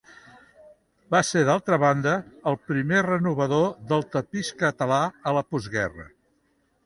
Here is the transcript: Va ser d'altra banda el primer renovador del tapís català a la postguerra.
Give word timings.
Va 1.15 1.19
ser 1.31 1.43
d'altra 1.49 1.77
banda 1.83 2.13
el 2.51 2.57
primer 2.71 3.03
renovador 3.07 3.69
del 3.91 4.05
tapís 4.15 4.51
català 4.63 5.01
a 5.33 5.37
la 5.39 5.45
postguerra. 5.53 6.07